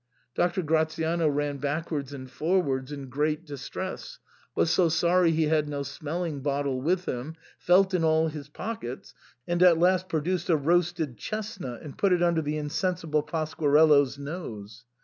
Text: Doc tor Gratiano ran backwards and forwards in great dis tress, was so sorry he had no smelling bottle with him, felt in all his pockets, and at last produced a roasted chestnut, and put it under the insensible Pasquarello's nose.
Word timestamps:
Doc 0.33 0.55
tor 0.55 0.63
Gratiano 0.63 1.27
ran 1.29 1.57
backwards 1.57 2.11
and 2.11 2.27
forwards 2.27 2.91
in 2.91 3.07
great 3.07 3.45
dis 3.45 3.69
tress, 3.69 4.17
was 4.55 4.71
so 4.71 4.89
sorry 4.89 5.29
he 5.29 5.43
had 5.43 5.69
no 5.69 5.83
smelling 5.83 6.39
bottle 6.41 6.81
with 6.81 7.05
him, 7.05 7.35
felt 7.59 7.93
in 7.93 8.03
all 8.03 8.27
his 8.27 8.49
pockets, 8.49 9.13
and 9.47 9.61
at 9.61 9.77
last 9.77 10.09
produced 10.09 10.49
a 10.49 10.57
roasted 10.57 11.17
chestnut, 11.19 11.83
and 11.83 11.99
put 11.99 12.13
it 12.13 12.23
under 12.23 12.41
the 12.41 12.57
insensible 12.57 13.21
Pasquarello's 13.21 14.17
nose. 14.17 14.85